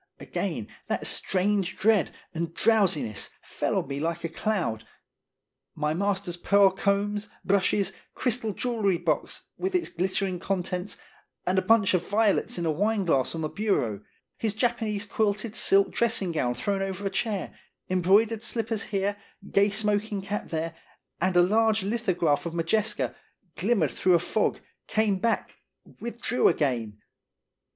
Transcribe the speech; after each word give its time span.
31 0.17 0.33
Sworn 0.33 0.33
Statement. 0.33 0.67
221 0.87 0.97
Again 0.97 0.97
that 0.97 1.05
strange 1.05 1.77
dread 1.77 2.11
and 2.33 2.53
drowsiness 2.55 3.29
fell 3.43 3.77
on 3.77 3.87
me 3.87 3.99
like 3.99 4.23
a 4.23 4.29
cloud. 4.29 4.83
My 5.75 5.93
master's 5.93 6.37
pearl 6.37 6.71
combs, 6.71 7.29
brushes, 7.45 7.93
crystal 8.15 8.51
jewel 8.51 8.97
box, 8.97 9.43
with 9.59 9.75
its 9.75 9.89
glittering 9.89 10.39
contents, 10.39 10.97
and 11.45 11.59
a 11.59 11.61
bunch 11.61 11.93
of 11.93 12.07
violets 12.09 12.57
in 12.57 12.65
a 12.65 12.71
wine 12.71 13.05
glass 13.05 13.35
on 13.35 13.41
the 13.41 13.47
bureau, 13.47 14.01
his 14.39 14.55
Japanese 14.55 15.05
quilted 15.05 15.55
silk 15.55 15.91
dressing 15.91 16.31
gown 16.31 16.55
thrown 16.55 16.81
over 16.81 17.05
a 17.05 17.11
chair, 17.11 17.55
em 17.87 18.01
broidered 18.01 18.41
slippers 18.41 18.85
here, 18.85 19.17
gay 19.51 19.69
smoking 19.69 20.23
cap 20.23 20.47
there, 20.49 20.75
and 21.19 21.35
a 21.35 21.43
large 21.43 21.83
lithograph 21.83 22.47
of 22.47 22.55
Modjeska, 22.55 23.13
glimmered 23.55 23.91
through 23.91 24.15
a 24.15 24.19
fog, 24.19 24.61
came 24.87 25.19
back, 25.19 25.57
with 25.99 26.19
drew 26.19 26.47
again. 26.47 26.97